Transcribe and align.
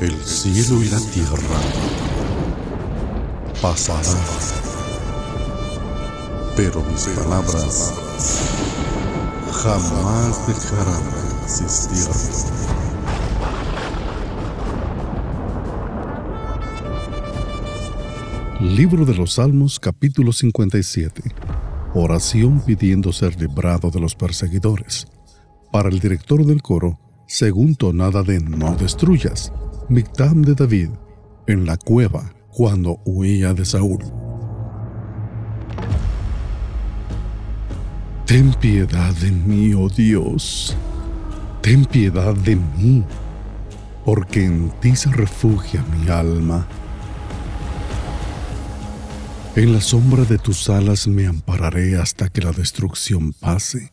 El 0.00 0.16
cielo 0.24 0.82
y 0.82 0.88
la 0.88 0.98
tierra 0.98 1.60
pasarán, 3.60 4.16
pero 6.56 6.82
mis 6.84 7.04
palabras 7.08 7.92
jamás 9.52 10.46
dejarán 10.46 11.02
de 11.04 11.44
existir. 11.44 12.08
Libro 18.58 19.04
de 19.04 19.14
los 19.14 19.34
Salmos 19.34 19.78
capítulo 19.78 20.32
57. 20.32 21.22
Oración 21.92 22.62
pidiendo 22.64 23.12
ser 23.12 23.38
librado 23.38 23.90
de 23.90 24.00
los 24.00 24.14
perseguidores. 24.14 25.08
Para 25.70 25.90
el 25.90 26.00
director 26.00 26.46
del 26.46 26.62
coro, 26.62 26.98
según 27.26 27.74
tonada 27.74 28.22
de 28.22 28.40
No 28.40 28.74
destruyas, 28.76 29.52
Mictam 29.90 30.42
de 30.42 30.54
David, 30.54 30.90
en 31.48 31.66
la 31.66 31.76
cueva, 31.76 32.32
cuando 32.52 33.00
huía 33.04 33.52
de 33.54 33.64
Saúl. 33.64 33.98
Ten 38.24 38.54
piedad 38.54 39.12
de 39.14 39.32
mí, 39.32 39.74
oh 39.74 39.88
Dios, 39.88 40.76
ten 41.60 41.84
piedad 41.86 42.32
de 42.34 42.54
mí, 42.54 43.04
porque 44.04 44.44
en 44.44 44.70
ti 44.80 44.94
se 44.94 45.10
refugia 45.10 45.84
mi 45.86 46.08
alma. 46.08 46.68
En 49.56 49.72
la 49.72 49.80
sombra 49.80 50.22
de 50.22 50.38
tus 50.38 50.70
alas 50.70 51.08
me 51.08 51.26
ampararé 51.26 51.96
hasta 51.98 52.28
que 52.28 52.42
la 52.42 52.52
destrucción 52.52 53.32
pase. 53.32 53.90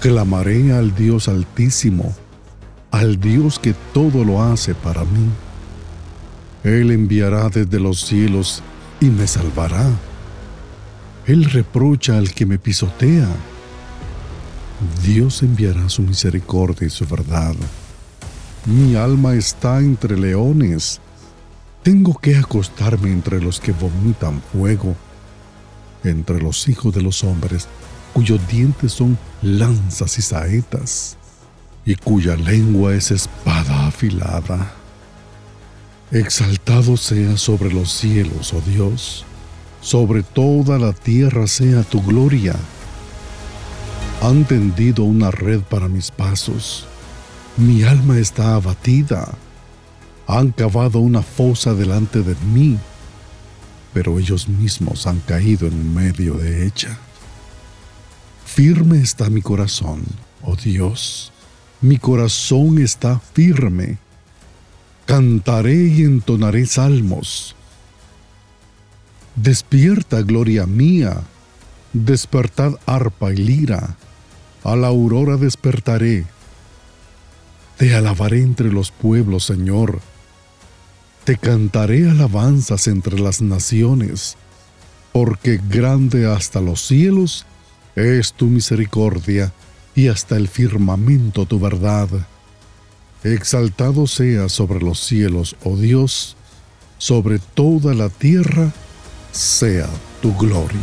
Clamaré 0.00 0.72
al 0.72 0.96
Dios 0.96 1.28
altísimo, 1.28 2.12
al 2.92 3.20
Dios 3.20 3.58
que 3.58 3.74
todo 3.92 4.22
lo 4.24 4.40
hace 4.40 4.74
para 4.74 5.04
mí. 5.04 5.28
Él 6.62 6.92
enviará 6.92 7.48
desde 7.48 7.80
los 7.80 8.02
cielos 8.02 8.62
y 9.00 9.06
me 9.06 9.26
salvará. 9.26 9.90
Él 11.26 11.44
reprocha 11.46 12.16
al 12.16 12.32
que 12.32 12.46
me 12.46 12.58
pisotea. 12.58 13.28
Dios 15.04 15.42
enviará 15.42 15.88
su 15.88 16.02
misericordia 16.02 16.86
y 16.86 16.90
su 16.90 17.04
verdad. 17.06 17.56
Mi 18.66 18.94
alma 18.94 19.34
está 19.34 19.80
entre 19.80 20.16
leones 20.16 21.00
tengo 21.82 22.16
que 22.16 22.36
acostarme 22.36 23.10
entre 23.10 23.40
los 23.40 23.58
que 23.58 23.72
vomitan 23.72 24.40
fuego, 24.52 24.94
entre 26.04 26.40
los 26.40 26.68
hijos 26.68 26.94
de 26.94 27.02
los 27.02 27.24
hombres, 27.24 27.66
cuyos 28.12 28.40
dientes 28.46 28.92
son 28.92 29.18
lanzas 29.42 30.16
y 30.16 30.22
saetas, 30.22 31.16
y 31.84 31.96
cuya 31.96 32.36
lengua 32.36 32.94
es 32.94 33.10
espada 33.10 33.86
afilada. 33.86 34.72
Exaltado 36.10 36.96
sea 36.96 37.36
sobre 37.36 37.72
los 37.72 37.92
cielos, 37.92 38.52
oh 38.52 38.62
Dios, 38.66 39.24
sobre 39.80 40.22
toda 40.22 40.78
la 40.78 40.92
tierra 40.92 41.46
sea 41.46 41.82
tu 41.82 42.02
gloria. 42.02 42.54
Han 44.20 44.44
tendido 44.44 45.04
una 45.04 45.30
red 45.30 45.60
para 45.60 45.88
mis 45.88 46.10
pasos, 46.10 46.86
mi 47.56 47.82
alma 47.82 48.18
está 48.18 48.54
abatida 48.54 49.32
han 50.26 50.52
cavado 50.52 51.00
una 51.00 51.22
fosa 51.22 51.74
delante 51.74 52.22
de 52.22 52.34
mí, 52.52 52.78
pero 53.92 54.18
ellos 54.18 54.48
mismos 54.48 55.06
han 55.06 55.20
caído 55.20 55.66
en 55.66 55.94
medio 55.94 56.34
de 56.34 56.66
ella. 56.66 56.98
Firme 58.44 59.00
está 59.00 59.30
mi 59.30 59.42
corazón, 59.42 60.02
oh 60.42 60.56
Dios, 60.56 61.31
mi 61.82 61.98
corazón 61.98 62.78
está 62.78 63.20
firme. 63.34 63.98
Cantaré 65.04 65.74
y 65.74 66.02
entonaré 66.04 66.64
salmos. 66.64 67.54
Despierta, 69.36 70.22
gloria 70.22 70.66
mía, 70.66 71.22
despertad 71.92 72.74
arpa 72.86 73.32
y 73.32 73.36
lira, 73.36 73.96
a 74.64 74.76
la 74.76 74.86
aurora 74.86 75.36
despertaré. 75.36 76.24
Te 77.76 77.94
alabaré 77.94 78.40
entre 78.40 78.72
los 78.72 78.90
pueblos, 78.90 79.44
Señor 79.44 80.00
te 81.24 81.36
cantaré 81.36 82.10
alabanzas 82.10 82.88
entre 82.88 83.18
las 83.18 83.42
naciones, 83.42 84.36
porque 85.12 85.60
grande 85.68 86.26
hasta 86.26 86.60
los 86.60 86.82
cielos 86.82 87.46
es 87.94 88.32
tu 88.32 88.46
misericordia 88.46 89.52
y 89.94 90.08
hasta 90.08 90.36
el 90.36 90.48
firmamento 90.48 91.46
tu 91.46 91.60
verdad. 91.60 92.08
Exaltado 93.24 94.06
sea 94.06 94.48
sobre 94.48 94.80
los 94.80 94.98
cielos, 94.98 95.56
oh 95.64 95.76
Dios, 95.76 96.36
sobre 96.98 97.38
toda 97.38 97.94
la 97.94 98.08
tierra 98.08 98.72
sea 99.30 99.88
tu 100.20 100.36
gloria. 100.36 100.78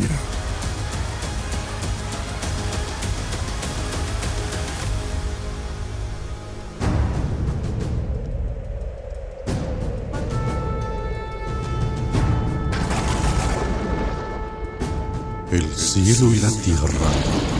El 15.52 15.66
cielo 15.74 16.32
y 16.32 16.38
la 16.38 16.50
tierra 16.50 17.59